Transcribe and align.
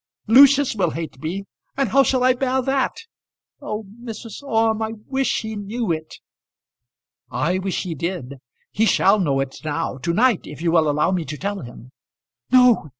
Lucius 0.25 0.73
will 0.75 0.89
hate 0.89 1.21
me, 1.21 1.43
and 1.77 1.89
how 1.89 2.01
shall 2.01 2.23
I 2.23 2.33
bear 2.33 2.59
that? 2.63 2.93
Oh, 3.61 3.83
Mrs. 4.03 4.41
Orme, 4.41 4.81
I 4.81 4.93
wish 5.05 5.41
he 5.41 5.55
knew 5.55 5.91
it!" 5.91 6.15
"I 7.29 7.59
wish 7.59 7.83
he 7.83 7.93
did. 7.93 8.37
He 8.71 8.87
shall 8.87 9.19
know 9.19 9.39
it 9.41 9.57
now, 9.63 9.99
to 9.99 10.11
night, 10.11 10.47
if 10.47 10.59
you 10.59 10.71
will 10.71 10.89
allow 10.89 11.11
me 11.11 11.23
to 11.25 11.37
tell 11.37 11.59
him." 11.59 11.91
"No. 12.51 12.89